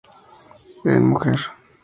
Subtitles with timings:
[0.83, 1.37] En ""Mujer.